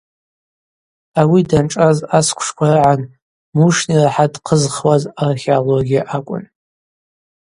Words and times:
Ауи 1.19 1.41
даншӏаз 1.49 1.97
асквшква 2.17 2.67
рагӏан 2.71 3.01
Мушни 3.57 3.95
рахӏа 4.03 4.25
дхъызхуаз 4.33 5.03
археология 5.27 6.01
акӏвын. 6.15 6.43